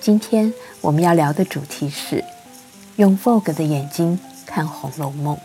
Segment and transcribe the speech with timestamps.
[0.00, 2.22] 今天我们要聊的主题是
[2.96, 5.36] 用 Vogue 的眼睛看《红楼梦》。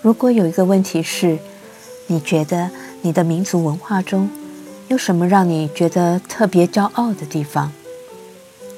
[0.00, 1.38] 如果有一个问题是，
[2.06, 2.70] 你觉得
[3.02, 4.30] 你的民族文化中
[4.88, 7.70] 有什么让你觉得特别骄傲的地方？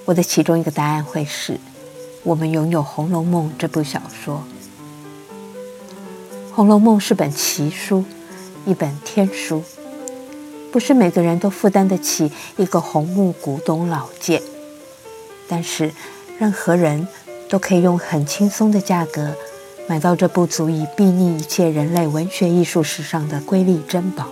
[0.05, 1.59] 我的其中一个答案会是：
[2.25, 4.43] 我们拥有《红楼梦》这部小说。
[6.55, 8.05] 《红楼梦》是本奇书，
[8.67, 9.63] 一本天书。
[10.77, 14.43] 不是每个人都负担得起一个红木古董老件，
[15.49, 15.91] 但是
[16.39, 17.09] 任何人
[17.49, 19.35] 都可以用很轻松的价格
[19.89, 24.27] 买到这部足以睥睨一切人类文学艺术史上的瑰丽珍宝。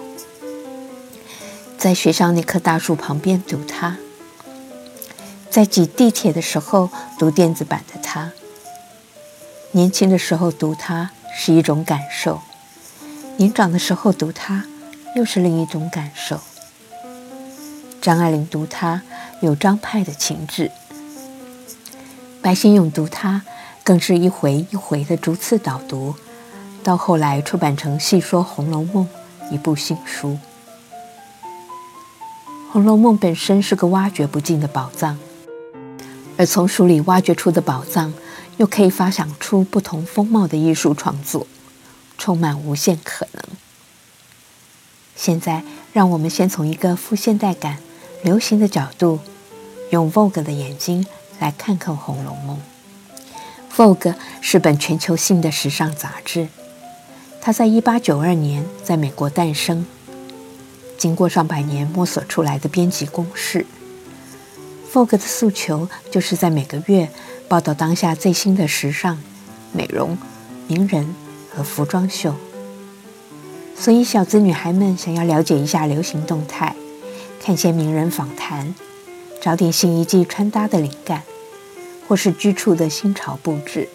[1.79, 3.97] 在学校那棵大树旁边读它，
[5.49, 8.33] 在挤地铁的时候读电子版的它。
[9.71, 12.43] 年轻的时候读它是一种感受，
[13.39, 14.67] 年长的时候读它。
[15.15, 16.41] 又是另一种感受。
[18.01, 19.01] 张爱玲读它
[19.41, 20.71] 有张派的情致，
[22.43, 23.43] 白先勇读它
[23.83, 26.15] 更是一回一回的逐次导读，
[26.83, 29.09] 到后来出版成《细说红楼梦》
[29.55, 30.39] 一部新书。
[32.73, 35.17] 《红楼梦》本身是个挖掘不尽的宝藏，
[36.37, 38.13] 而从书里挖掘出的宝藏，
[38.57, 41.47] 又可以发想出不同风貌的艺术创作，
[42.19, 43.44] 充满无限可能。
[45.25, 45.63] 现在，
[45.95, 47.79] 让我们先从一个富现代感、
[48.23, 49.21] 流行的角度，
[49.89, 51.07] 用 Vogue 的眼睛
[51.41, 52.61] 来看看《红楼梦》。
[53.75, 56.49] Vogue 是本全球性的时尚杂志，
[57.41, 59.87] 它在1892年在美国诞生，
[60.99, 63.65] 经过上百年摸索出来的编辑公式。
[64.93, 67.09] Vogue 的诉求就是在每个月
[67.49, 69.19] 报道当下最新的时尚、
[69.73, 70.19] 美容、
[70.67, 71.15] 名人
[71.51, 72.35] 和服装秀。
[73.77, 76.75] 所以，小资女孩们想要了解一下流行动态，
[77.41, 78.75] 看些名人访谈，
[79.43, 81.23] 找点新一季穿搭的灵感，
[82.09, 83.89] 或是居处的新潮布置，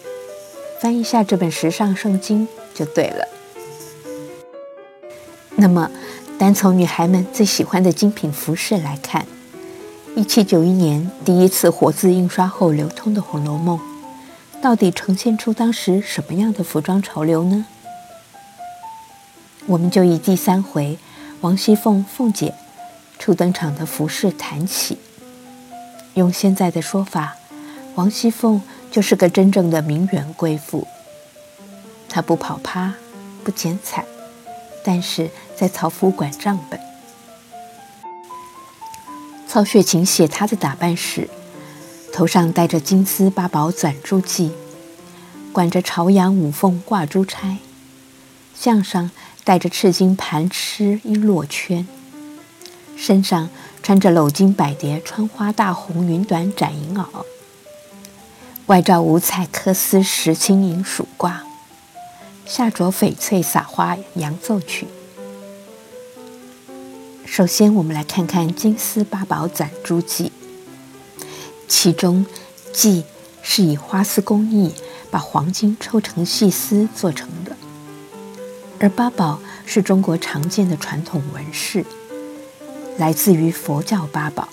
[0.80, 3.26] 翻一下这本时尚圣经就对了。
[5.56, 5.90] 那么，
[6.38, 9.26] 单从女孩们最喜欢的精品服饰来看
[10.14, 13.78] ，1791年第一次活字印刷后流通的《红楼梦》，
[14.62, 17.66] 到底呈现出当时什么样的服装潮流呢？
[19.70, 20.98] 我们就以第三回
[21.42, 22.52] 王熙凤凤姐
[23.20, 24.98] 初登场的服饰谈起。
[26.14, 27.36] 用现在的说法，
[27.94, 28.60] 王熙凤
[28.90, 30.88] 就是个真正的名媛贵妇。
[32.08, 32.94] 她不跑趴，
[33.44, 34.04] 不剪彩，
[34.84, 36.80] 但是在曹府管账本。
[39.46, 41.30] 曹雪芹写她的打扮时，
[42.12, 44.50] 头上戴着金丝八宝攒珠髻，
[45.52, 47.58] 管着朝阳五凤挂珠钗，
[48.60, 49.10] 项上。
[49.42, 51.88] 戴着赤金盘螭璎珞圈，
[52.94, 53.48] 身上
[53.82, 57.06] 穿着镂金百蝶穿花大红云短展银袄，
[58.66, 61.38] 外罩五彩缂丝石青银鼠褂，
[62.44, 64.86] 下着翡翠撒花洋奏裙。
[67.24, 70.30] 首先，我们来看看金丝八宝攒珠髻，
[71.66, 72.26] 其中
[72.74, 73.02] 髻
[73.42, 74.74] 是以花丝工艺
[75.10, 77.28] 把黄金抽成细丝做成。
[78.80, 81.84] 而八宝是中国常见的传统纹饰，
[82.96, 84.48] 来自于佛教八宝，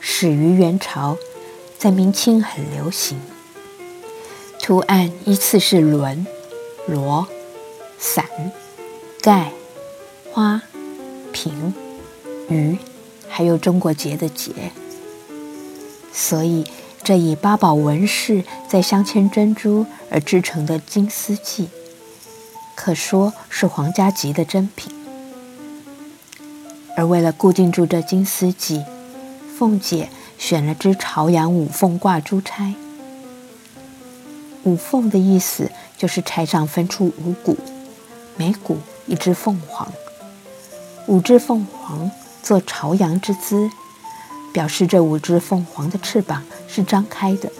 [0.00, 1.16] 始于元朝，
[1.78, 3.18] 在明清很流行。
[4.60, 6.26] 图案依次是轮、
[6.86, 7.26] 螺、
[7.98, 8.26] 伞、
[9.22, 9.50] 盖、
[10.30, 10.60] 花、
[11.32, 11.72] 瓶、
[12.50, 12.76] 鱼，
[13.28, 14.52] 还有中国结的结。
[16.12, 16.66] 所以，
[17.02, 21.68] 这以八宝纹饰在镶嵌珍珠而制成的金丝髻。
[22.88, 24.90] 可说是皇家级的珍品，
[26.96, 28.82] 而为了固定住这金丝髻，
[29.58, 30.08] 凤姐
[30.38, 32.72] 选了只朝阳五凤挂珠钗。
[34.62, 37.58] 五凤的意思就是钗上分出五股，
[38.38, 39.92] 每股一只凤凰，
[41.08, 42.10] 五只凤凰
[42.42, 43.68] 做朝阳之姿，
[44.50, 47.52] 表示这五只凤凰的翅膀是张开的，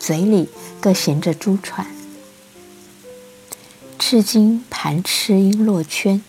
[0.00, 0.48] 嘴里
[0.80, 1.86] 各衔着珠串。
[4.00, 6.22] 赤金盘螭璎珞圈，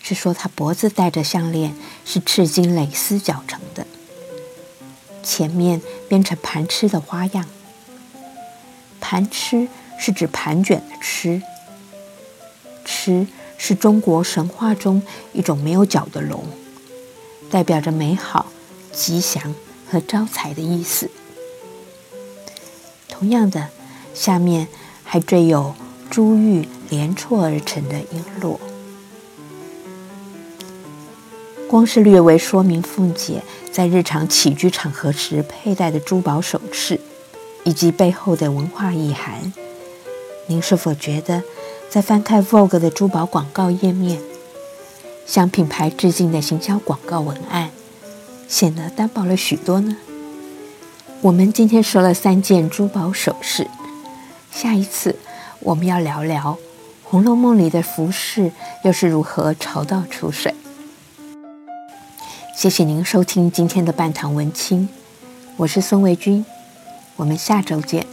[0.00, 3.84] 是说他脖子戴着项链是赤金蕾丝绞成的。
[5.20, 7.44] 前面编成盘螭的花样。
[9.00, 9.68] 盘螭
[9.98, 11.42] 是指盘卷的螭，
[12.86, 13.26] 螭
[13.58, 15.02] 是中国神话中
[15.32, 16.44] 一种没有脚的龙，
[17.50, 18.46] 代表着美好、
[18.92, 19.52] 吉祥
[19.90, 21.10] 和招财的意思。
[23.08, 23.70] 同样的，
[24.14, 24.68] 下面
[25.02, 25.74] 还缀有
[26.08, 28.58] 珠玉连错而成的璎珞。
[31.66, 33.42] 光是略微说明凤姐
[33.72, 37.00] 在日常起居场合时佩戴的珠宝首饰，
[37.64, 39.54] 以及背后的文化意涵，
[40.46, 41.42] 您是否觉得
[41.88, 44.20] 在翻开 Vogue 的珠宝广告页面，
[45.24, 47.70] 向品牌致敬的行销广告文案
[48.46, 49.96] 显得单薄了许多呢？
[51.22, 53.66] 我们今天说了三件珠宝首饰，
[54.50, 55.16] 下一次
[55.60, 56.58] 我们要聊聊
[57.12, 58.50] 《红楼梦》里的服饰
[58.84, 60.54] 又是如何潮到出水。
[62.56, 64.88] 谢谢您收听今天的半堂文青，
[65.58, 66.42] 我是孙维军，
[67.16, 68.06] 我们下周见。